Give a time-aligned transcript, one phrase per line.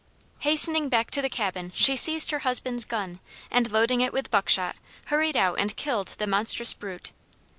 [0.39, 3.19] Hastening back to the cabin she seized her husband's gun,
[3.51, 7.11] and loading it with buckshot, hurried out and killed the monstrous brute.